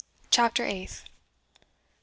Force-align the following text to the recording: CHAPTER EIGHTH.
CHAPTER 0.31 0.65
EIGHTH. 0.65 1.03